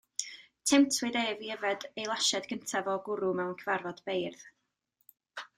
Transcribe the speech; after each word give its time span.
Temtiwyd 0.69 1.17
ef 1.19 1.43
i 1.43 1.51
yfed 1.57 1.85
ei 1.89 2.07
lasied 2.13 2.49
cyntaf 2.53 2.91
o 2.97 2.97
gwrw 3.09 3.31
mewn 3.41 3.55
cyfarfod 3.61 4.03
beirdd. 4.09 4.47